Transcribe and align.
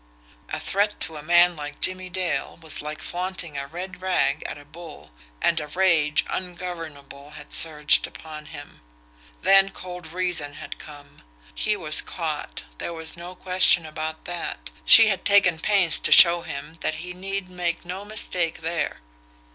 A 0.49 0.59
threat 0.59 0.95
to 1.01 1.15
a 1.15 1.21
man 1.21 1.55
like 1.55 1.79
Jimmie 1.79 2.09
Dale 2.09 2.57
was 2.59 2.81
like 2.81 3.03
flaunting 3.03 3.55
a 3.55 3.67
red 3.67 4.01
rag 4.01 4.41
at 4.47 4.57
a 4.57 4.65
bull, 4.65 5.11
and 5.43 5.59
a 5.59 5.67
rage 5.67 6.25
ungovernable 6.27 7.29
had 7.37 7.53
surged 7.53 8.07
upon 8.07 8.47
him. 8.47 8.81
Then 9.43 9.69
cold 9.69 10.07
reason 10.07 10.55
had 10.55 10.79
come. 10.79 11.17
He 11.53 11.77
was 11.77 12.01
caught 12.01 12.63
there 12.79 12.93
was 12.95 13.15
no 13.15 13.35
question 13.35 13.85
about 13.85 14.25
that 14.25 14.71
she 14.85 15.09
had 15.09 15.23
taken 15.23 15.59
pains 15.59 15.99
to 15.99 16.11
show 16.11 16.41
him 16.41 16.79
that 16.81 16.95
he 16.95 17.13
need 17.13 17.47
make 17.47 17.85
no 17.85 18.03
mistake 18.03 18.61
there. 18.61 19.01